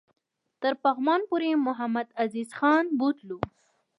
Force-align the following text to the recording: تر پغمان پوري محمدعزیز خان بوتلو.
تر 0.61 0.73
پغمان 0.83 1.21
پوري 1.29 1.51
محمدعزیز 1.67 2.49
خان 2.57 2.85
بوتلو. 2.99 3.37